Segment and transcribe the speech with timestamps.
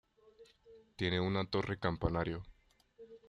[0.95, 2.41] Tiene una torre campanario.